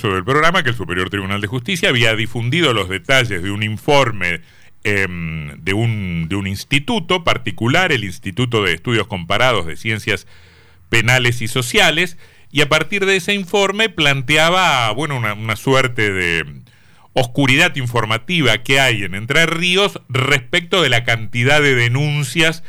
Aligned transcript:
comienzo 0.00 0.14
del 0.14 0.24
programa 0.24 0.62
que 0.62 0.70
el 0.70 0.76
Superior 0.76 1.10
Tribunal 1.10 1.40
de 1.40 1.46
Justicia 1.46 1.90
había 1.90 2.14
difundido 2.16 2.72
los 2.72 2.88
detalles 2.88 3.42
de 3.42 3.50
un 3.50 3.62
informe 3.62 4.40
em, 4.82 5.62
de, 5.62 5.74
un, 5.74 6.26
de 6.28 6.36
un 6.36 6.46
instituto 6.46 7.22
particular, 7.22 7.92
el 7.92 8.04
Instituto 8.04 8.62
de 8.62 8.72
Estudios 8.72 9.06
Comparados 9.06 9.66
de 9.66 9.76
Ciencias 9.76 10.26
Penales 10.88 11.42
y 11.42 11.48
Sociales, 11.48 12.16
y 12.50 12.62
a 12.62 12.68
partir 12.68 13.04
de 13.04 13.16
ese 13.16 13.34
informe 13.34 13.88
planteaba, 13.90 14.90
bueno, 14.92 15.18
una, 15.18 15.56
suerte 15.56 16.12
de 16.12 16.44
oscuridad 17.12 17.76
informativa 17.76 18.58
que 18.62 18.80
hay 18.80 19.02
en 19.02 19.14
Entre 19.14 19.44
Ríos 19.46 20.00
respecto 20.08 20.82
de 20.82 20.88
la 20.88 21.04
cantidad 21.04 21.60
de 21.60 21.74
denuncias 21.74 22.64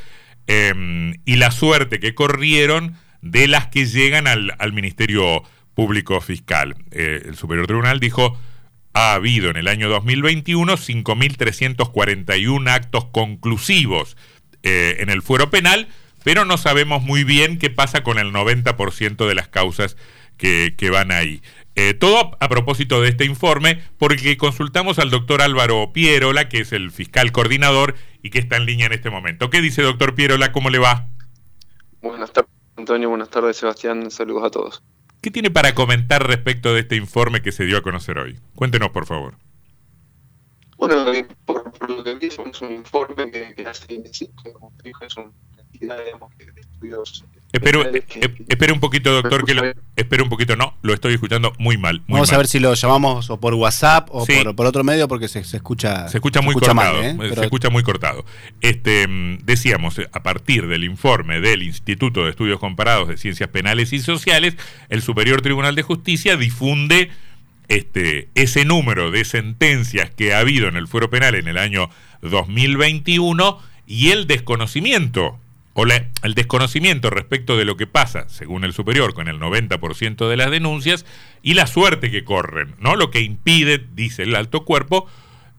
em, 0.48 1.14
y 1.26 1.38
la 1.38 1.52
suerte 1.52 2.00
que 2.00 2.14
corrieron 2.14 2.98
de 3.22 3.48
las 3.48 3.68
que 3.68 3.86
llegan 3.86 4.28
al, 4.28 4.74
Ministerio 4.74 5.44
Público 5.74 6.20
Fiscal. 6.22 6.76
Eh, 6.92 7.24
el 7.26 7.36
Superior 7.36 7.68
Tribunal 7.68 8.00
dijo, 8.00 8.38
ha 8.94 9.14
habido 9.14 9.50
en 9.50 9.58
el 9.58 9.68
año 9.68 9.90
2021 9.90 10.74
5.341 10.74 12.70
actos 12.70 13.06
conclusivos 13.06 14.18
eh, 14.64 14.98
en 15.00 15.10
el 15.10 15.22
fuero 15.22 15.50
penal, 15.50 15.88
pero 16.24 16.46
no 16.46 16.58
sabemos 16.58 17.02
muy 17.02 17.24
bien 17.24 17.58
qué 17.58 17.70
pasa 17.70 18.04
con 18.04 18.20
el 18.20 18.32
90% 18.32 19.28
de 19.28 19.36
las 19.36 19.48
causas 19.48 19.98
que, 20.38 20.90
van 20.92 21.12
ahí. 21.12 21.42
Eh, 21.76 21.94
todo 21.94 22.36
a 22.40 22.50
propósito 22.50 23.02
de 23.02 23.10
este 23.10 23.26
informe, 23.26 23.82
porque 23.98 24.38
consultamos 24.38 24.98
al 25.00 25.12
doctor 25.12 25.42
Álvaro 25.42 25.94
Pierola, 25.94 26.50
que 26.50 26.62
es 26.62 26.72
el 26.74 26.92
fiscal 26.92 27.32
coordinador 27.32 27.96
y 28.24 28.32
que 28.32 28.40
está 28.40 28.58
en 28.58 28.66
línea 28.66 28.88
en 28.88 28.94
este 28.94 29.10
momento. 29.10 29.50
¿Qué 29.50 29.62
dice 29.62 29.84
doctor 29.84 30.16
Pierola? 30.16 30.52
¿Cómo 30.52 30.70
le 30.70 30.80
va? 30.80 31.08
Buenas 32.02 32.34
tardes, 32.34 32.52
Antonio. 32.76 33.10
Buenas 33.10 33.30
tardes, 33.30 33.58
Sebastián. 33.58 34.10
Saludos 34.10 34.44
a 34.44 34.50
todos. 34.50 34.84
¿Qué 35.22 35.30
tiene 35.30 35.52
para 35.52 35.76
comentar 35.76 36.28
respecto 36.28 36.74
de 36.74 36.82
este 36.82 36.96
informe 36.96 37.44
que 37.44 37.52
se 37.52 37.66
dio 37.66 37.78
a 37.78 37.84
conocer 37.84 38.18
hoy? 38.18 38.40
Cuéntenos, 38.56 38.90
por 38.90 39.06
favor. 39.06 39.36
Bueno, 40.78 41.06
por, 41.46 41.90
lo 41.90 42.04
que 42.04 42.16
vi, 42.16 42.26
es 42.28 42.40
un 42.40 42.72
informe 42.72 43.30
que, 43.30 43.54
que 43.54 43.68
hace, 43.68 44.02
como 44.42 44.74
dijo, 44.84 45.06
es 45.06 45.16
un 47.54 48.04
Espera 48.48 48.74
un 48.74 48.80
poquito, 48.80 49.12
doctor, 49.14 49.46
que 49.46 49.54
lo, 49.54 49.64
un 50.24 50.30
poquito, 50.30 50.56
no, 50.56 50.78
lo 50.82 50.94
estoy 50.94 51.14
escuchando 51.14 51.54
muy 51.58 51.78
mal. 51.78 52.02
Vamos 52.08 52.32
a 52.32 52.38
ver 52.38 52.48
si 52.48 52.60
lo 52.60 52.74
llamamos 52.74 53.30
o 53.30 53.40
por 53.40 53.54
WhatsApp 53.54 54.08
o 54.12 54.26
por, 54.56 54.66
otro 54.66 54.84
medio 54.84 55.08
porque 55.08 55.28
se, 55.28 55.40
escucha 55.40 56.08
se 56.08 56.18
escucha 56.18 56.42
muy 56.42 56.54
cortado, 56.54 57.02
¿eh? 57.02 57.18
se 57.34 57.42
escucha 57.42 57.70
muy 57.70 57.84
cortado. 57.84 58.26
Este 58.62 59.08
mm, 59.08 59.40
decíamos 59.44 60.00
a 60.12 60.24
partir 60.24 60.68
del 60.68 60.84
informe 60.84 61.42
del 61.42 61.64
Instituto 61.64 62.24
de 62.24 62.32
Estudios 62.32 62.60
Comparados 62.60 63.08
de 63.08 63.18
Ciencias 63.18 63.50
Penales 63.50 63.92
y 63.94 64.00
Sociales, 64.00 64.56
el 64.90 65.02
Superior 65.02 65.42
Tribunal 65.42 65.76
de 65.76 65.84
Justicia 65.84 66.38
difunde 66.38 67.10
este 67.68 68.30
ese 68.36 68.66
número 68.66 69.12
de 69.12 69.26
sentencias 69.26 70.10
que 70.10 70.34
ha 70.34 70.40
habido 70.40 70.68
en 70.68 70.78
el 70.78 70.88
fuero 70.88 71.10
penal 71.10 71.36
en 71.36 71.48
el 71.48 71.58
año 71.58 71.90
2021 72.22 73.60
y 73.88 74.12
el 74.12 74.28
desconocimiento 74.28 75.38
o 75.74 75.86
el 75.86 76.34
desconocimiento 76.34 77.10
respecto 77.10 77.58
de 77.58 77.66
lo 77.66 77.78
que 77.78 77.88
pasa, 77.88 78.28
según 78.30 78.64
el 78.64 78.74
superior, 78.74 79.14
con 79.14 79.28
el 79.28 79.40
90% 79.40 80.28
de 80.28 80.38
las 80.38 80.52
denuncias 80.52 81.06
y 81.42 81.54
la 81.54 81.66
suerte 81.66 82.12
que 82.12 82.26
corren, 82.26 82.76
¿no? 82.80 82.96
Lo 82.96 83.10
que 83.10 83.22
impide, 83.22 83.84
dice 83.94 84.24
el 84.24 84.36
alto 84.36 84.66
cuerpo, 84.66 85.08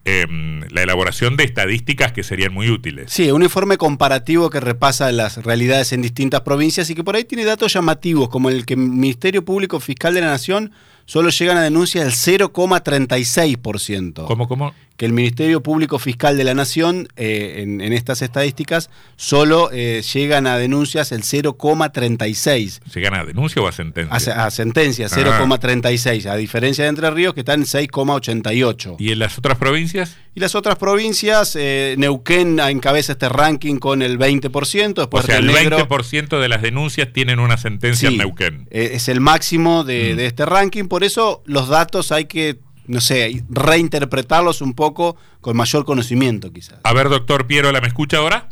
em, 0.04 0.62
la 0.70 0.82
elaboración 0.82 1.36
de 1.36 1.44
estadísticas 1.44 2.12
que 2.12 2.24
serían 2.24 2.52
muy 2.52 2.68
útiles. 2.68 3.10
Sí, 3.10 3.30
un 3.30 3.42
informe 3.42 3.78
comparativo 3.78 4.50
que 4.50 4.60
repasa 4.60 5.10
las 5.12 5.42
realidades 5.44 5.92
en 5.92 6.02
distintas 6.02 6.42
provincias 6.42 6.90
y 6.90 6.94
que 6.94 7.04
por 7.04 7.16
ahí 7.16 7.24
tiene 7.24 7.44
datos 7.44 7.72
llamativos, 7.72 8.28
como 8.28 8.50
el 8.50 8.66
que 8.66 8.74
el 8.74 8.80
Ministerio 8.80 9.44
Público 9.44 9.80
Fiscal 9.80 10.14
de 10.14 10.20
la 10.20 10.26
Nación 10.26 10.72
solo 11.06 11.30
llegan 11.30 11.56
a 11.56 11.62
denuncias 11.62 12.04
del 12.04 12.12
0,36%. 12.12 14.26
¿Cómo, 14.26 14.48
cómo? 14.48 14.74
Que 15.02 15.06
el 15.06 15.12
Ministerio 15.12 15.64
Público 15.64 15.98
Fiscal 15.98 16.36
de 16.36 16.44
la 16.44 16.54
Nación, 16.54 17.08
eh, 17.16 17.54
en, 17.58 17.80
estas 17.92 18.22
estadísticas, 18.22 18.88
solo 19.16 19.68
eh, 19.72 20.00
llegan 20.14 20.46
a 20.46 20.56
denuncias 20.58 21.10
el 21.10 21.22
0,36. 21.22 22.80
¿Llegan 22.94 23.14
a 23.14 23.24
denuncia 23.24 23.60
o 23.60 23.66
a 23.66 23.72
sentencia? 23.72 24.44
A, 24.44 24.50
sentencia, 24.52 25.08
0,36, 25.08 26.26
ah. 26.26 26.34
a 26.34 26.36
diferencia 26.36 26.84
de 26.84 26.90
Entre 26.90 27.10
Ríos, 27.10 27.34
que 27.34 27.40
están 27.40 27.62
en 27.62 27.66
6,88. 27.66 28.94
¿Y 29.00 29.10
en 29.10 29.18
las 29.18 29.36
otras 29.38 29.58
provincias? 29.58 30.18
Y 30.36 30.40
las 30.40 30.54
otras 30.54 30.76
provincias, 30.76 31.56
eh, 31.56 31.96
Neuquén 31.98 32.60
encabeza 32.60 33.14
este 33.14 33.28
ranking 33.28 33.78
con 33.78 34.02
el 34.02 34.20
20%. 34.20 34.94
Después 34.94 35.24
o 35.24 35.26
sea, 35.26 35.38
el 35.38 35.50
20% 35.50 36.40
de 36.40 36.48
las 36.48 36.62
denuncias 36.62 37.12
tienen 37.12 37.40
una 37.40 37.56
sentencia 37.56 38.08
en 38.08 38.18
Neuquén. 38.18 38.68
es 38.70 39.08
el 39.08 39.18
máximo 39.18 39.82
de, 39.82 40.12
mm. 40.12 40.16
de 40.16 40.26
este 40.26 40.46
ranking, 40.46 40.84
por 40.84 41.02
eso 41.02 41.42
los 41.44 41.66
datos 41.66 42.12
hay 42.12 42.26
que 42.26 42.60
no 42.86 43.00
sé, 43.00 43.44
reinterpretarlos 43.48 44.60
un 44.60 44.74
poco 44.74 45.16
con 45.40 45.56
mayor 45.56 45.84
conocimiento 45.84 46.52
quizás. 46.52 46.78
A 46.82 46.92
ver, 46.92 47.08
doctor 47.08 47.46
Piero, 47.46 47.72
¿la 47.72 47.80
me 47.80 47.88
escucha 47.88 48.18
ahora? 48.18 48.48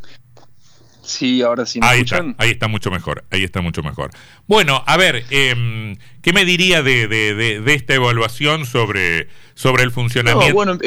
Sí, 1.02 1.42
ahora 1.42 1.66
sí. 1.66 1.80
Me 1.80 1.86
ahí 1.86 2.00
está, 2.02 2.24
ahí 2.38 2.50
está 2.50 2.68
mucho 2.68 2.90
mejor, 2.90 3.24
ahí 3.30 3.42
está 3.42 3.60
mucho 3.60 3.82
mejor. 3.82 4.10
Bueno, 4.46 4.82
a 4.86 4.96
ver, 4.96 5.24
eh, 5.30 5.96
¿qué 6.22 6.32
me 6.32 6.44
diría 6.44 6.82
de, 6.82 7.08
de, 7.08 7.74
esta 7.74 7.94
evaluación 7.94 8.64
sobre, 8.64 9.28
sobre 9.54 9.82
el 9.82 9.90
funcionamiento? 9.90 10.54
bueno, 10.54 10.78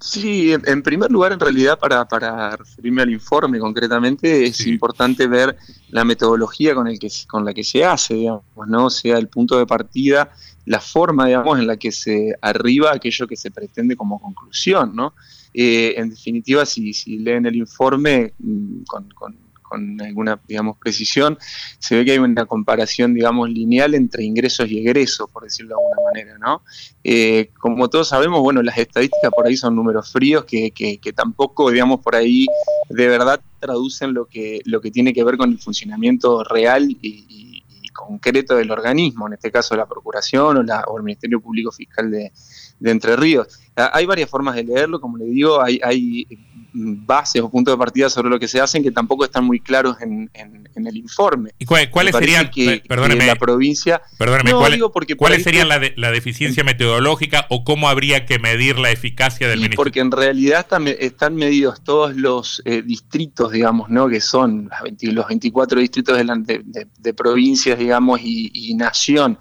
sí, 0.00 0.52
en 0.52 0.82
primer 0.82 1.10
lugar, 1.10 1.32
en 1.32 1.40
realidad, 1.40 1.78
para, 1.78 2.06
para 2.06 2.56
referirme 2.56 3.02
al 3.02 3.10
informe 3.10 3.58
concretamente, 3.58 4.46
es 4.46 4.64
importante 4.66 5.26
ver 5.26 5.56
la 5.90 6.04
metodología 6.04 6.74
con, 6.74 6.86
el 6.86 6.98
que, 6.98 7.08
con 7.26 7.44
la 7.44 7.52
que 7.52 7.64
se 7.64 7.84
hace, 7.84 8.14
digamos, 8.14 8.44
¿no? 8.68 8.86
O 8.86 8.90
sea, 8.90 9.18
el 9.18 9.28
punto 9.28 9.58
de 9.58 9.66
partida 9.66 10.30
la 10.68 10.80
forma, 10.80 11.26
digamos, 11.26 11.58
en 11.58 11.66
la 11.66 11.78
que 11.78 11.90
se 11.90 12.34
arriba 12.42 12.92
aquello 12.92 13.26
que 13.26 13.36
se 13.36 13.50
pretende 13.50 13.96
como 13.96 14.20
conclusión, 14.20 14.94
¿no? 14.94 15.14
Eh, 15.54 15.94
en 15.96 16.10
definitiva, 16.10 16.66
si, 16.66 16.92
leen 17.06 17.46
el 17.46 17.56
informe 17.56 18.34
mm, 18.38 18.82
con, 18.82 20.00
alguna, 20.00 20.38
digamos, 20.46 20.76
precisión, 20.76 21.38
se 21.78 21.96
ve 21.96 22.04
que 22.04 22.12
hay 22.12 22.18
una 22.18 22.44
comparación, 22.44 23.14
digamos, 23.14 23.48
lineal 23.48 23.94
entre 23.94 24.24
ingresos 24.24 24.70
y 24.70 24.80
egresos, 24.80 25.30
por 25.30 25.44
decirlo 25.44 25.74
de 25.74 25.82
alguna 25.82 26.02
manera, 26.12 26.38
¿no? 26.38 26.62
Eh, 27.02 27.50
como 27.58 27.88
todos 27.88 28.08
sabemos, 28.08 28.40
bueno, 28.40 28.62
las 28.62 28.76
estadísticas 28.76 29.30
por 29.34 29.46
ahí 29.46 29.56
son 29.56 29.74
números 29.74 30.12
fríos 30.12 30.44
que, 30.44 31.00
tampoco, 31.16 31.70
digamos, 31.70 32.00
por 32.00 32.14
ahí 32.14 32.44
de 32.90 33.08
verdad 33.08 33.40
traducen 33.58 34.12
lo 34.12 34.26
que, 34.26 34.60
lo 34.66 34.82
que 34.82 34.90
tiene 34.90 35.14
que 35.14 35.24
ver 35.24 35.38
con 35.38 35.50
el 35.50 35.58
funcionamiento 35.58 36.44
real 36.44 36.94
y 37.00 37.47
concreto 37.98 38.54
del 38.54 38.70
organismo, 38.70 39.26
en 39.26 39.34
este 39.34 39.50
caso 39.50 39.76
la 39.76 39.86
Procuración 39.86 40.56
o, 40.56 40.62
la, 40.62 40.84
o 40.86 40.96
el 40.96 41.02
Ministerio 41.02 41.40
Público 41.40 41.72
Fiscal 41.72 42.10
de, 42.10 42.32
Entre 42.82 43.16
Ríos. 43.16 43.60
Ah, 43.76 43.90
hay 43.92 44.06
varias 44.06 44.30
formas 44.30 44.54
de 44.54 44.64
leerlo, 44.64 45.00
como 45.00 45.16
le 45.16 45.24
digo, 45.24 45.60
hay, 45.60 45.80
hay 45.82 46.26
bases 46.72 47.42
o 47.42 47.50
puntos 47.50 47.74
de 47.74 47.78
partida 47.78 48.10
sobre 48.10 48.28
lo 48.28 48.38
que 48.38 48.48
se 48.48 48.60
hacen 48.60 48.82
que 48.82 48.90
tampoco 48.90 49.24
están 49.24 49.44
muy 49.44 49.60
claros 49.60 49.96
en, 50.00 50.30
el 50.74 50.96
informe. 50.96 51.50
¿Y 51.58 51.64
cuáles 51.64 52.14
serían, 52.14 52.50
que, 52.50 52.82
la 52.88 53.36
provincia... 53.36 54.00
Perdóneme, 54.16 54.52
¿cuáles 55.16 55.42
serían 55.42 55.68
la, 55.68 55.80
la, 55.96 56.12
deficiencia 56.12 56.62
metodológica 56.62 57.46
o 57.50 57.64
cómo 57.64 57.88
habría 57.88 58.26
que 58.26 58.38
medir 58.38 58.78
la 58.78 58.90
eficacia 58.90 59.48
del 59.48 59.58
ministerio? 59.58 59.76
Porque 59.76 60.00
en 60.00 60.12
realidad 60.12 60.66
están, 60.98 61.34
medidos 61.34 61.82
todos 61.82 62.16
los 62.16 62.62
eh, 62.64 62.82
distritos, 62.82 63.52
digamos, 63.52 63.90
¿no? 63.90 64.08
que 64.08 64.20
son 64.20 64.70
los 65.02 65.26
24 65.26 65.80
distritos 65.80 66.16
de, 66.16 66.62
de, 66.98 67.14
provincias, 67.14 67.78
digamos, 67.78 68.20
y, 68.22 68.50
y 68.54 68.74
nación. 68.74 69.38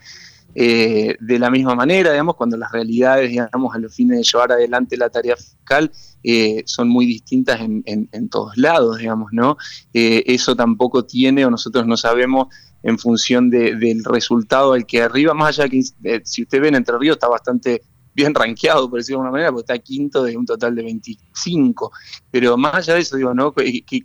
Eh, 0.59 1.15
de 1.19 1.37
la 1.37 1.51
misma 1.51 1.75
manera, 1.75 2.09
digamos, 2.09 2.35
cuando 2.35 2.57
las 2.57 2.71
realidades, 2.71 3.29
digamos, 3.29 3.75
a 3.75 3.77
los 3.77 3.93
fines 3.93 4.17
de 4.17 4.23
llevar 4.23 4.51
adelante 4.51 4.97
la 4.97 5.07
tarea 5.07 5.37
fiscal 5.37 5.91
eh, 6.23 6.63
son 6.65 6.89
muy 6.89 7.05
distintas 7.05 7.59
en, 7.61 8.29
todos 8.29 8.57
lados, 8.57 8.97
digamos, 8.97 9.31
¿no? 9.33 9.55
Eh, 9.93 10.23
eso 10.25 10.55
tampoco 10.55 11.05
tiene, 11.05 11.45
o 11.45 11.51
nosotros 11.51 11.85
no 11.85 11.95
sabemos 11.95 12.47
en 12.81 12.97
función 12.97 13.51
del 13.51 14.03
resultado 14.03 14.73
al 14.73 14.87
que 14.87 15.03
arriba, 15.03 15.35
más 15.35 15.59
allá 15.59 15.69
que 15.69 15.83
si 16.23 16.41
usted 16.41 16.59
ve 16.59 16.69
en 16.69 16.75
Entre 16.75 16.97
Ríos 16.97 17.17
está 17.17 17.27
bastante 17.27 17.83
bien 18.17 18.33
rankeado, 18.33 18.89
por 18.89 18.97
decirlo 18.97 19.19
de 19.19 19.27
alguna 19.27 19.31
manera, 19.31 19.51
porque 19.51 19.71
está 19.71 19.77
quinto 19.77 20.23
de 20.23 20.35
un 20.35 20.43
total 20.43 20.73
de 20.73 20.81
25. 20.81 21.91
Pero 22.31 22.57
más 22.57 22.73
allá 22.73 22.95
de 22.95 23.01
eso, 23.01 23.15
digo, 23.15 23.31
¿no? 23.31 23.53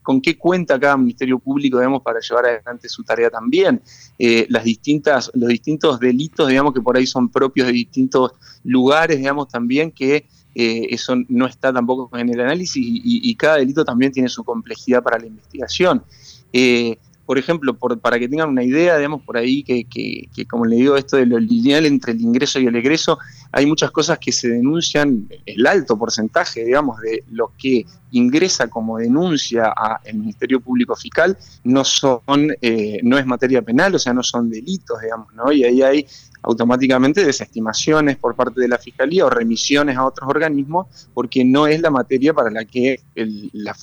¿Con 0.02 0.20
qué 0.20 0.36
cuenta 0.36 0.78
cada 0.78 0.98
Ministerio 0.98 1.38
Público, 1.38 1.78
digamos, 1.78 2.02
para 2.02 2.20
llevar 2.20 2.44
adelante 2.44 2.90
su 2.90 3.02
tarea 3.02 3.30
también? 3.30 3.80
Eh, 4.18 4.46
las 4.50 4.64
distintas, 4.64 5.30
los 5.32 5.48
distintos 5.48 5.98
delitos, 5.98 6.46
digamos, 6.46 6.74
que 6.74 6.82
por 6.82 6.98
ahí 6.98 7.06
son 7.06 7.30
propios 7.30 7.68
de 7.68 7.72
distintos 7.72 8.32
lugares, 8.64 9.16
digamos, 9.16 9.48
también 9.48 9.90
que 9.90 10.26
eh, 10.54 10.88
eso 10.90 11.14
no 11.28 11.46
está 11.46 11.72
tampoco 11.72 12.14
en 12.18 12.28
el 12.28 12.38
análisis 12.38 12.84
y, 12.84 13.34
cada 13.36 13.56
delito 13.56 13.82
también 13.82 14.12
tiene 14.12 14.28
su 14.28 14.44
complejidad 14.44 15.02
para 15.02 15.18
la 15.18 15.26
investigación. 15.26 16.04
Eh, 16.52 16.98
por 17.26 17.38
ejemplo, 17.38 17.76
para 17.76 18.18
que 18.18 18.28
tengan 18.28 18.50
una 18.50 18.64
idea, 18.64 18.96
digamos, 18.96 19.22
por 19.22 19.36
ahí 19.36 19.62
que, 19.62 20.46
como 20.48 20.66
le 20.66 20.76
digo, 20.76 20.96
esto 20.96 21.16
de 21.16 21.26
lo 21.26 21.38
lineal 21.38 21.86
entre 21.86 22.12
el 22.12 22.20
ingreso 22.20 22.58
y 22.58 22.66
el 22.66 22.76
egreso, 22.76 23.18
hay 23.52 23.66
muchas 23.66 23.90
cosas 23.90 24.18
que 24.18 24.32
se 24.32 24.48
denuncian, 24.48 25.28
el 25.46 25.66
alto 25.66 25.98
porcentaje, 25.98 26.64
digamos, 26.64 27.00
de 27.00 27.24
lo 27.30 27.52
que 27.56 27.86
ingresa 28.10 28.68
como 28.68 28.98
denuncia 28.98 29.72
al 29.74 30.14
Ministerio 30.14 30.60
Público 30.60 30.94
Fiscal 30.96 31.36
no 31.64 31.84
son, 31.84 32.22
eh, 32.60 33.00
no 33.02 33.18
es 33.18 33.26
materia 33.26 33.62
penal, 33.62 33.94
o 33.94 33.98
sea, 33.98 34.12
no 34.12 34.22
son 34.22 34.50
delitos, 34.50 35.00
digamos, 35.00 35.32
¿no? 35.34 35.50
Y 35.52 35.64
ahí 35.64 35.82
hay 35.82 36.06
automáticamente 36.42 37.24
desestimaciones 37.24 38.16
por 38.16 38.34
parte 38.34 38.60
de 38.60 38.68
la 38.68 38.78
Fiscalía 38.78 39.26
o 39.26 39.30
remisiones 39.30 39.96
a 39.96 40.04
otros 40.04 40.28
organismos, 40.28 41.08
porque 41.14 41.44
no 41.44 41.66
es 41.66 41.80
la 41.80 41.90
materia 41.90 42.34
para 42.34 42.50
la 42.50 42.64
que 42.64 43.00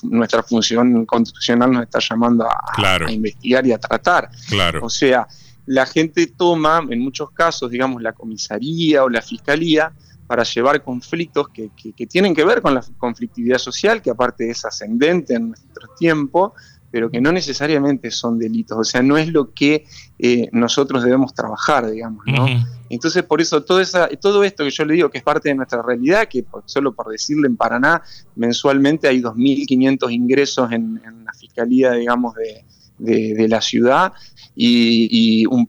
nuestra 0.02 0.42
función 0.42 1.06
constitucional 1.06 1.72
nos 1.72 1.82
está 1.84 1.98
llamando 2.00 2.46
a, 2.46 3.10
investigar 3.10 3.66
y 3.66 3.72
a 3.72 3.78
tratar. 3.78 4.30
Claro. 4.48 4.80
O 4.82 4.90
sea, 4.90 5.26
la 5.66 5.86
gente 5.86 6.26
toma, 6.26 6.82
en 6.88 7.00
muchos 7.00 7.30
casos, 7.30 7.70
digamos, 7.70 8.02
la 8.02 8.12
comisaría 8.12 9.04
o 9.04 9.08
la 9.08 9.22
Fiscalía, 9.22 9.92
para 10.26 10.44
llevar 10.44 10.80
conflictos 10.84 11.48
que, 11.48 11.70
que, 11.74 12.06
tienen 12.06 12.36
que 12.36 12.44
ver 12.44 12.62
con 12.62 12.72
la 12.72 12.84
conflictividad 12.98 13.58
social, 13.58 14.00
que 14.00 14.10
aparte 14.10 14.48
es 14.48 14.64
ascendente 14.64 15.34
en 15.34 15.48
nuestro 15.48 15.88
tiempo, 15.98 16.54
pero 16.90 17.10
que 17.10 17.20
no 17.20 17.32
necesariamente 17.32 18.10
son 18.10 18.38
delitos, 18.38 18.78
o 18.78 18.84
sea, 18.84 19.02
no 19.02 19.16
es 19.16 19.28
lo 19.28 19.52
que 19.52 19.84
eh, 20.18 20.48
nosotros 20.52 21.04
debemos 21.04 21.34
trabajar, 21.34 21.90
digamos, 21.90 22.24
¿no? 22.26 22.46
Entonces, 22.88 23.22
por 23.22 23.40
eso, 23.40 23.62
todo, 23.62 23.80
esa, 23.80 24.08
todo 24.20 24.42
esto 24.42 24.64
que 24.64 24.70
yo 24.70 24.84
le 24.84 24.94
digo 24.94 25.10
que 25.10 25.18
es 25.18 25.24
parte 25.24 25.48
de 25.48 25.54
nuestra 25.54 25.80
realidad, 25.82 26.26
que 26.28 26.44
solo 26.64 26.92
por 26.92 27.08
decirle 27.08 27.46
en 27.46 27.56
Paraná, 27.56 28.02
mensualmente 28.34 29.06
hay 29.06 29.22
2.500 29.22 30.12
ingresos 30.12 30.72
en, 30.72 31.00
la 31.24 31.32
fiscalía, 31.32 31.92
digamos, 31.92 32.34
de, 32.34 32.64
de, 32.98 33.48
la 33.48 33.60
ciudad, 33.60 34.12
y, 34.56 35.46
un, 35.46 35.68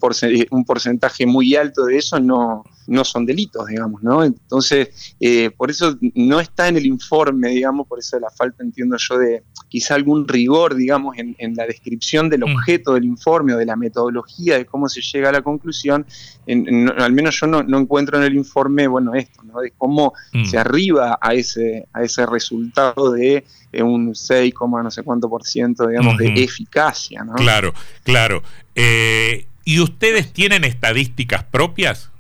un 0.50 0.66
porcentaje 0.66 1.26
muy 1.28 1.56
alto 1.56 1.86
de 1.86 1.98
eso 1.98 2.20
no, 2.20 2.64
no 2.92 3.06
son 3.06 3.26
delitos, 3.26 3.68
digamos, 3.68 4.04
¿no? 4.04 4.24
Entonces, 4.24 5.16
eh, 5.20 5.50
por 5.50 5.72
eso 5.72 5.98
no 6.14 6.42
está 6.42 6.68
en 6.68 6.76
el 6.76 6.86
informe, 6.86 7.50
digamos, 7.50 7.88
por 7.88 8.00
eso 8.00 8.20
la 8.20 8.30
falta, 8.30 8.64
entiendo 8.64 8.98
yo, 8.98 9.18
de 9.18 9.44
quizá 9.70 9.96
algún 9.96 10.28
rigor, 10.28 10.76
digamos, 10.76 11.16
en, 11.18 11.56
la 11.56 11.66
descripción 11.66 12.30
del 12.30 12.42
mm. 12.42 12.52
objeto 12.52 12.94
del 12.94 13.06
informe 13.06 13.54
o 13.54 13.58
de 13.58 13.66
la 13.66 13.78
metodología 13.78 14.58
de 14.58 14.66
cómo 14.66 14.90
se 14.90 15.02
llega 15.02 15.30
a 15.30 15.32
la 15.32 15.42
conclusión, 15.42 16.06
al 16.98 17.14
menos 17.14 17.40
yo 17.40 17.48
no, 17.48 17.80
encuentro 17.80 18.18
en 18.18 18.24
el 18.24 18.36
informe, 18.36 18.88
bueno, 18.88 19.14
esto, 19.14 19.42
¿no? 19.44 19.62
De 19.62 19.72
cómo 19.78 20.14
mm. 20.34 20.46
se 20.46 20.58
arriba 20.58 21.18
a 21.22 21.34
ese, 21.34 21.88
a 21.94 22.04
ese 22.04 22.26
resultado 22.26 23.14
de 23.14 23.46
un 23.82 24.14
6, 24.14 24.54
no 24.84 24.92
sé 24.92 25.04
cuánto 25.04 25.30
por 25.30 25.46
ciento, 25.46 25.88
digamos, 25.88 26.18
de 26.18 26.44
eficacia, 26.44 27.24
¿no? 27.24 27.36
Claro, 27.36 27.74
claro. 28.04 28.44
Eh, 28.76 29.46
¿Y 29.64 29.80
ustedes 29.80 30.34
tienen 30.34 30.66
estadísticas 30.66 31.44
propias? 31.46 32.11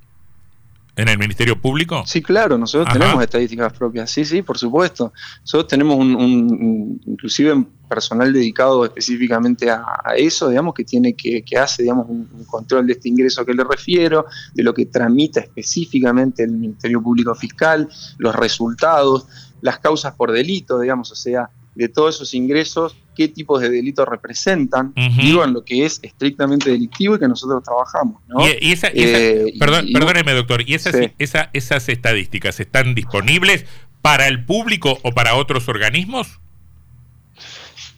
¿En 1.01 1.07
el 1.07 1.18
Ministerio 1.18 1.59
Público? 1.59 2.03
Sí, 2.06 2.21
claro, 2.21 2.59
nosotros 2.59 2.94
tenemos 2.94 3.24
estadísticas 3.24 3.74
propias, 3.74 4.12
sí, 4.12 4.24
sí, 4.24 4.44
por 4.44 4.59
supuesto. 4.59 5.12
Nosotros 5.42 5.68
tenemos 5.68 5.98
un, 5.98 7.01
inclusive 7.07 7.53
un 7.53 7.65
personal 7.89 8.31
dedicado 8.31 8.86
específicamente 8.86 9.71
a, 9.71 9.83
eso, 10.15 10.50
digamos, 10.50 10.75
que 10.75 10.83
tiene 10.83 11.15
que, 11.15 11.42
que 11.42 11.57
hace, 11.57 11.81
digamos, 11.81 12.06
un, 12.07 12.45
control 12.45 12.86
de 12.86 12.94
este 12.94 13.09
ingreso 13.09 13.44
que 13.44 13.53
le 13.56 13.63
refiero, 13.63 14.27
de 14.53 14.62
lo 14.62 14.75
que 14.75 14.86
tramita 14.86 15.39
específicamente 15.39 16.44
el 16.44 16.51
Ministerio 16.51 17.01
Público 17.01 17.33
Fiscal, 17.33 17.89
los 18.19 18.36
resultados, 18.36 19.25
las 19.62 19.80
causas 19.80 20.13
por 20.13 20.31
delito, 20.31 20.80
digamos, 20.80 21.12
o 21.12 21.15
sea, 21.15 21.50
de 21.75 21.88
todos 21.89 22.15
esos 22.15 22.33
ingresos, 22.33 22.95
qué 23.15 23.27
tipos 23.27 23.62
de 23.62 23.69
delitos 23.69 24.07
representan, 24.07 24.94
digo, 25.21 25.44
en 25.44 25.53
lo 25.53 25.63
que 25.63 25.85
es 25.85 26.00
estrictamente 26.01 26.69
delictivo 26.69 27.15
y 27.15 27.19
que 27.19 27.27
nosotros 27.27 27.63
trabajamos. 27.63 28.21
¿no? 28.27 28.45
Y, 28.47 28.73
esa, 28.73 28.88
eh, 28.94 29.53
perdóneme, 29.59 30.33
doctor, 30.33 30.63
¿y 30.68 30.73
esas, 30.73 30.95
esas 31.18 31.89
estadísticas 31.89 32.59
están 32.59 32.94
disponibles 32.95 33.65
para 34.01 34.27
el 34.27 34.44
público 34.45 35.00
o 35.03 35.12
para 35.12 35.35
otros 35.35 35.69
organismos? 35.69 36.39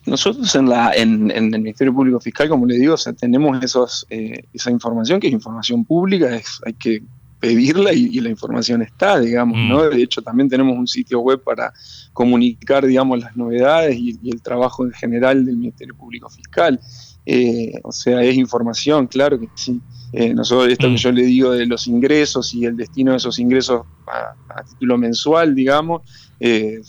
Nosotros 0.05 0.53
en, 0.55 0.67
la, 0.67 0.91
en, 0.93 1.31
el 1.31 1.49
Ministerio 1.49 1.93
Público 1.93 2.19
Fiscal, 2.19 2.49
como 2.49 2.65
le 2.65 2.75
digo, 2.75 2.95
tenemos 3.17 3.63
esos, 3.63 4.05
eh, 4.09 4.43
esa 4.53 4.69
información 4.69 5.19
que 5.19 5.27
es 5.27 5.33
información 5.33 5.85
pública, 5.85 6.35
es, 6.35 6.59
hay 6.65 6.73
que 6.73 7.03
pedirla 7.43 7.91
y, 7.91 8.21
la 8.21 8.29
información 8.29 8.81
está, 8.83 9.19
digamos, 9.19 9.57
¿no? 9.57 9.79
Mm. 9.79 9.89
De 9.89 10.01
hecho, 10.01 10.21
también 10.21 10.47
tenemos 10.47 10.77
un 10.77 10.87
sitio 10.87 11.19
web 11.19 11.43
para 11.43 11.73
comunicar, 12.13 12.85
digamos, 12.85 13.19
las 13.19 13.35
novedades 13.35 13.97
y, 13.97 14.17
el 14.31 14.41
trabajo 14.41 14.85
en 14.85 14.93
general 14.93 15.45
del 15.45 15.57
Ministerio 15.57 15.93
Público 15.93 16.29
Fiscal. 16.29 16.79
Eh, 17.25 17.73
o 17.83 17.91
sea, 17.91 18.23
es 18.23 18.37
información, 18.37 19.07
claro 19.07 19.37
que 19.37 19.49
sí. 19.55 19.81
Eh, 20.13 20.33
nosotros, 20.33 20.71
esto 20.71 20.87
que 20.87 20.93
mm. 20.93 20.95
yo 20.95 21.11
le 21.11 21.23
digo 21.23 21.51
de 21.51 21.65
los 21.65 21.85
ingresos 21.87 22.53
y 22.53 22.63
el 22.63 22.77
destino 22.77 23.11
de 23.11 23.17
esos 23.17 23.37
ingresos 23.39 23.85
a, 24.07 24.63
título 24.63 24.97
mensual, 24.97 25.53
digamos, 25.53 26.01
eh, 26.39 26.79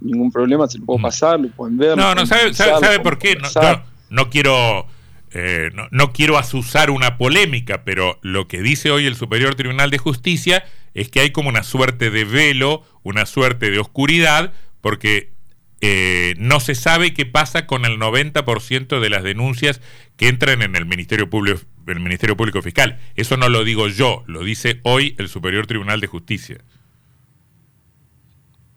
ningún 0.00 0.30
problema, 0.30 0.68
se 0.68 0.78
lo 0.78 0.86
puedo 0.86 1.00
mm. 1.00 1.02
pasar, 1.02 1.40
lo 1.40 1.48
pueden 1.48 1.76
ver. 1.76 1.98
No, 1.98 2.14
no, 2.14 2.24
¿sabe, 2.24 2.54
sabe, 2.54 3.00
por 3.00 3.18
qué? 3.18 3.34
no, 3.34 3.82
no 4.10 4.30
quiero 4.30 4.86
eh, 5.32 5.70
no, 5.90 6.12
quiero 6.12 6.38
asusar 6.38 6.90
una 6.90 7.18
polémica, 7.18 7.84
pero 7.84 8.18
lo 8.22 8.48
que 8.48 8.62
dice 8.62 8.90
hoy 8.90 9.06
el 9.06 9.16
Superior 9.16 9.54
Tribunal 9.54 9.90
de 9.90 9.98
Justicia 9.98 10.64
es 10.94 11.10
que 11.10 11.20
hay 11.20 11.30
como 11.30 11.48
una 11.48 11.62
suerte 11.62 12.10
de 12.10 12.24
velo, 12.24 12.82
una 13.02 13.26
suerte 13.26 13.70
de 13.70 13.78
oscuridad, 13.78 14.52
porque 14.80 15.32
eh, 15.80 16.34
no 16.38 16.60
se 16.60 16.74
sabe 16.74 17.14
qué 17.14 17.26
pasa 17.26 17.66
con 17.66 17.84
el 17.84 17.98
90% 17.98 19.00
de 19.00 19.10
las 19.10 19.22
denuncias 19.22 19.80
que 20.16 20.28
entran 20.28 20.62
en 20.62 20.74
el 20.76 20.86
Ministerio 20.86 21.30
Público, 21.30 21.60
el 21.86 22.00
Ministerio 22.00 22.36
Público 22.36 22.62
Fiscal. 22.62 22.98
Eso 23.14 23.36
no 23.36 23.48
lo 23.48 23.64
digo 23.64 23.88
yo, 23.88 24.24
lo 24.26 24.42
dice 24.42 24.80
hoy 24.82 25.14
el 25.18 25.28
Superior 25.28 25.66
Tribunal 25.66 26.00
de 26.00 26.06
Justicia. 26.06 26.58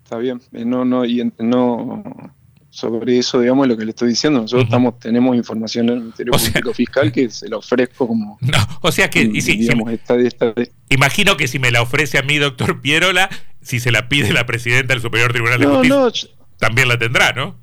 Está 0.04 0.18
bien, 0.18 0.42
eh, 0.52 0.66
no, 0.66 0.84
no, 0.86 1.06
y 1.06 1.32
no, 1.40 2.04
sobre 2.72 3.20
eso, 3.20 3.42
digamos, 3.42 3.68
lo 3.68 3.78
que 3.78 3.84
le 3.84 3.92
estoy 3.92 4.10
diciendo. 4.10 4.42
Nosotros 4.42 4.64
estamos, 4.64 4.98
tenemos 4.98 5.36
información 5.36 5.90
en 5.90 5.96
el 5.96 6.00
Ministerio 6.00 6.32
Público 6.32 6.74
Fiscal 6.74 7.12
que 7.12 7.30
se 7.30 7.48
la 7.50 7.58
ofrezco 7.58 8.08
como. 8.08 8.40
No, 8.42 8.58
o 8.82 8.92
sea 8.92 9.10
que. 9.10 9.22
imagino 10.90 11.38
que 11.38 11.48
si 11.48 11.60
me 11.60 11.70
la 11.70 11.82
ofrece 11.82 12.18
a 12.18 12.24
mí, 12.24 12.38
doctor 12.38 12.82
Pierola, 12.82 13.30
si 13.62 13.80
se 13.80 13.92
la 13.92 14.10
pide 14.10 14.34
la 14.34 14.46
presidenta 14.46 14.94
del 14.94 15.02
Superior 15.02 15.32
Tribunal 15.32 15.60
de 15.60 15.66
Justicia, 15.68 16.32
también 16.58 16.88
la 16.88 16.98
tendrá, 16.98 17.34
¿no? 17.34 17.60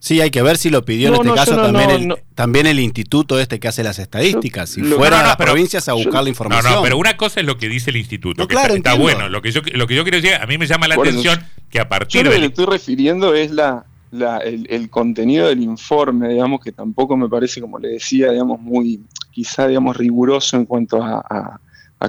Sí, 0.00 0.20
hay 0.20 0.30
que 0.30 0.42
ver 0.42 0.58
si 0.58 0.70
lo 0.70 0.84
pidió 0.84 1.08
en 1.08 1.14
este 1.14 1.34
caso 1.34 1.56
también, 1.56 1.90
el, 1.90 2.14
también 2.36 2.66
el 2.66 2.78
instituto 2.78 3.40
este 3.40 3.58
que 3.58 3.66
hace 3.66 3.82
las 3.82 3.98
estadísticas. 3.98 4.70
Si 4.70 4.80
fueran 4.80 5.24
a 5.24 5.28
las 5.28 5.36
provincias 5.36 5.88
a 5.88 5.94
buscar 5.94 6.22
la 6.22 6.28
información. 6.28 6.70
No, 6.70 6.76
no, 6.76 6.82
pero 6.84 6.96
una 6.96 7.16
cosa 7.16 7.40
es 7.40 7.46
lo 7.46 7.58
que 7.58 7.68
dice 7.68 7.90
el 7.90 7.96
instituto, 7.96 8.46
que 8.46 8.54
está, 8.54 8.94
bueno. 8.94 9.28
Lo 9.28 9.42
que, 9.42 9.50
yo, 9.50 9.60
lo 9.72 9.88
que 9.88 9.96
yo 9.96 10.04
quiero 10.04 10.20
decir, 10.20 10.36
a 10.40 10.46
mí 10.46 10.56
me 10.56 10.66
llama 10.68 10.86
la 10.86 10.94
atención 10.94 11.44
que 11.68 11.80
a 11.80 11.88
partir 11.88 12.22
yo 12.22 12.24
lo 12.24 12.30
que 12.30 12.38
le 12.38 12.46
estoy 12.46 12.66
refiriendo 12.66 13.34
es 13.34 13.50
la, 13.50 13.86
el, 14.12 14.90
contenido 14.90 15.48
del 15.48 15.62
informe, 15.62 16.28
digamos, 16.28 16.60
que 16.60 16.72
tampoco 16.72 17.16
me 17.16 17.28
parece, 17.28 17.60
como 17.60 17.78
le 17.78 17.90
decía, 17.90 18.30
digamos, 18.30 18.60
muy, 18.60 19.00
quizá, 19.30 19.66
digamos, 19.68 19.96
riguroso 19.96 20.56
en 20.56 20.66
cuanto 20.66 21.02
a, 21.02 21.60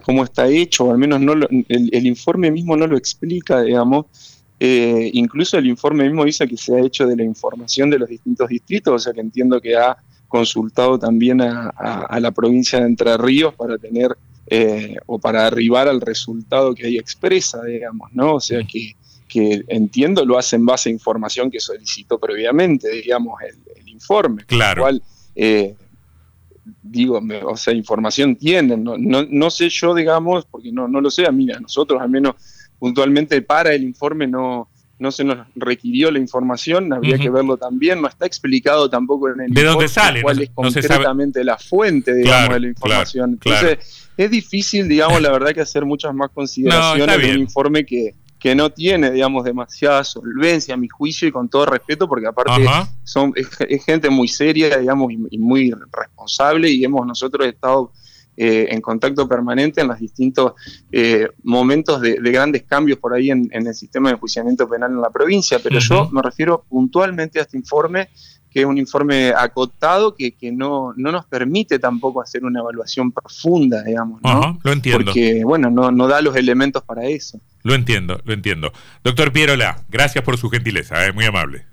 cómo 0.04 0.24
está 0.24 0.48
hecho, 0.48 0.86
o 0.86 0.92
al 0.92 0.98
menos 0.98 1.19
no 1.19 1.34
el, 1.34 2.06
informe 2.06 2.51
mismo 2.51 2.78
no 2.78 2.88
lo 2.88 2.98
explica, 2.98 3.62
digamos. 3.62 4.06
Eh, 4.59 5.09
incluso 5.14 5.57
el 5.57 5.68
informe 5.68 6.04
mismo 6.04 6.26
dice 6.26 6.47
que 6.47 6.57
se 6.57 6.76
ha 6.76 6.80
hecho 6.80 7.07
de 7.07 7.16
la 7.16 7.24
información 7.24 7.90
de 7.90 8.00
los 8.00 8.09
distintos 8.09 8.50
distritos, 8.50 8.94
o 8.94 9.00
sea 9.00 9.14
que 9.14 9.21
entiendo 9.21 9.59
que 9.62 9.76
ha 9.76 9.97
consultado 10.28 11.00
también 11.00 11.42
a, 11.42 12.19
la 12.19 12.31
provincia 12.31 12.80
de 12.80 12.85
Entre 12.85 13.18
Ríos 13.18 13.56
para 13.56 13.78
tener 13.78 14.16
eh, 14.47 14.95
o 15.06 15.19
para 15.19 15.47
arribar 15.47 15.88
al 15.88 16.02
resultado 16.02 16.74
que 16.76 16.88
ahí 16.88 16.97
expresa, 16.97 17.64
digamos, 17.64 18.09
¿no? 18.14 18.35
O 18.35 18.40
sea 18.40 18.64
que 18.64 18.95
que 19.30 19.64
entiendo 19.68 20.26
lo 20.26 20.38
hace 20.38 20.57
en 20.57 20.66
base 20.66 20.90
a 20.90 20.92
información 20.92 21.50
que 21.50 21.59
solicitó 21.59 22.19
previamente, 22.19 22.90
digamos, 22.90 23.36
el, 23.42 23.88
informe. 23.88 24.44
Claro. 24.45 24.83
Cual, 24.83 25.04
eh, 25.36 25.76
digo, 26.81 27.21
o 27.45 27.57
sea, 27.57 27.74
información 27.74 28.36
tienen. 28.36 28.83
No, 28.83 28.98
no, 28.98 29.50
sé 29.52 29.69
yo, 29.69 29.94
digamos, 29.94 30.45
porque 30.45 30.71
no, 30.71 30.88
no 30.88 31.02
lo 31.02 31.12
sé, 31.12 31.28
a 31.28 31.31
mí, 31.31 31.52
a 31.52 31.59
nosotros 31.59 32.02
al 32.02 32.09
menos 32.09 32.36
puntualmente 32.80 33.42
para 33.42 33.74
el 33.74 33.83
informe 33.83 34.26
no, 34.26 34.69
no 35.00 35.12
se 35.12 35.24
nos 35.24 35.48
requirió 35.56 36.12
la 36.12 36.19
información, 36.19 36.92
habría 36.94 37.18
que 37.18 37.30
verlo 37.30 37.57
también, 37.57 38.02
no 38.02 38.07
está 38.07 38.26
explicado 38.26 38.90
tampoco 38.90 39.30
en 39.30 39.42
el 39.42 39.54
¿De 39.54 39.64
dónde 39.64 39.88
sale? 39.88 40.21
cuál 40.21 40.42
es 40.42 40.50
concretamente 40.52 41.44
la 41.44 41.57
fuente, 41.57 42.14
digamos, 42.14 42.54
de 42.54 42.59
la 42.62 42.68
información. 42.68 43.31
Entonces, 43.31 44.09
es 44.16 44.31
difícil, 44.31 44.88
digamos, 44.88 45.21
la 45.21 45.31
verdad 45.31 45.54
que 45.54 45.62
hacer 45.62 45.86
muchas 45.86 46.14
más 46.14 46.30
consideraciones 46.33 47.19
en 47.19 47.36
un 47.36 47.40
informe 47.42 47.86
que, 47.86 48.16
que 48.40 48.56
no 48.56 48.72
tiene, 48.72 49.12
digamos, 49.12 49.44
demasiada 49.44 50.04
solvencia 50.04 50.74
a 50.74 50.78
mi 50.78 50.88
juicio 50.88 51.28
y 51.28 51.31
con 51.31 51.50
todo 51.50 51.66
respeto, 51.66 52.08
porque 52.08 52.28
aparte 52.28 52.66
son, 53.04 53.34
es, 53.36 53.84
gente 53.84 54.10
muy 54.10 54.30
seria, 54.30 54.78
digamos, 54.78 55.12
y, 55.12 55.38
muy 55.38 55.74
responsable 55.92 56.69
y 56.69 56.84
hemos 56.84 57.06
nosotros 57.06 57.46
estado 57.46 57.92
eh, 58.38 58.68
en 58.69 58.80
contacto 58.80 59.28
permanente 59.28 59.81
en 59.81 59.90
los 59.90 60.00
distintos 60.00 60.54
eh, 60.90 61.28
momentos 61.44 62.00
de, 62.00 62.16
grandes 62.16 62.64
cambios 62.64 62.98
por 62.98 63.14
ahí 63.14 63.30
en, 63.30 63.50
el 63.52 63.76
sistema 63.76 64.08
de 64.08 64.16
enjuiciamiento 64.16 64.69
penal 64.69 64.92
en 64.92 65.02
la 65.02 65.10
provincia, 65.10 65.60
pero 65.62 65.80
yo 65.80 66.10
me 66.10 66.22
refiero 66.22 66.64
puntualmente 66.69 67.40
a 67.40 67.42
este 67.42 67.58
informe 67.58 68.10
que 68.52 68.62
es 68.62 68.66
un 68.66 68.78
informe 68.78 69.30
acotado 69.30 70.16
que, 70.16 70.32
que 70.32 70.52
no, 70.52 70.94
no, 70.98 71.12
nos 71.12 71.26
permite 71.26 71.80
tampoco 71.80 72.22
hacer 72.22 72.44
una 72.44 72.60
evaluación 72.60 73.12
profunda, 73.12 73.84
digamos, 73.84 74.22
¿no? 74.24 74.60
lo 74.64 74.72
entiendo. 74.72 75.06
Porque, 75.06 75.44
bueno, 75.44 75.70
no, 75.70 75.92
no 75.92 76.08
da 76.08 76.22
los 76.22 76.36
elementos 76.36 76.84
para 76.84 77.06
eso. 77.06 77.40
Lo 77.64 77.76
entiendo, 77.76 78.20
lo 78.24 78.34
entiendo. 78.34 78.72
Doctor 79.04 79.32
Pierola, 79.32 79.84
gracias 79.90 80.24
por 80.24 80.38
su 80.38 80.50
gentileza, 80.50 81.04
es 81.04 81.10
eh, 81.10 81.14
muy 81.14 81.26
amable. 81.26 81.66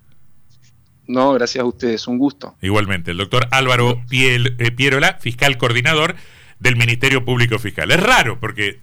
No, 1.06 1.33
gracias 1.33 1.62
a 1.62 1.66
ustedes, 1.66 2.06
un 2.09 2.18
gusto. 2.18 2.56
Igualmente, 2.61 3.12
el 3.12 3.16
doctor 3.16 3.47
Álvaro 3.52 4.02
Piel, 4.09 4.56
eh, 4.59 4.73
Pierola, 4.73 5.18
fiscal 5.21 5.56
coordinador 5.56 6.16
del 6.59 6.76
Ministerio 6.76 7.25
Público 7.25 7.59
Fiscal. 7.59 7.90
Es 7.90 8.02
raro 8.02 8.40
porque 8.40 8.80